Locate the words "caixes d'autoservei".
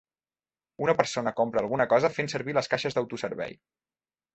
2.77-3.61